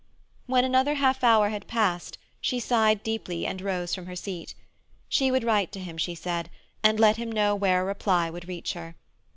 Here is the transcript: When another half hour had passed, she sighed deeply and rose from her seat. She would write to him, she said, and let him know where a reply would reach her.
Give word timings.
When 0.47 0.65
another 0.65 0.95
half 0.95 1.23
hour 1.23 1.49
had 1.49 1.67
passed, 1.67 2.17
she 2.41 2.59
sighed 2.59 3.03
deeply 3.03 3.45
and 3.45 3.61
rose 3.61 3.93
from 3.93 4.07
her 4.07 4.15
seat. 4.15 4.55
She 5.07 5.29
would 5.29 5.43
write 5.43 5.71
to 5.73 5.79
him, 5.79 5.99
she 5.99 6.15
said, 6.15 6.49
and 6.81 6.99
let 6.99 7.17
him 7.17 7.31
know 7.31 7.53
where 7.53 7.83
a 7.83 7.85
reply 7.85 8.27
would 8.31 8.47
reach 8.47 8.73
her. 8.73 8.95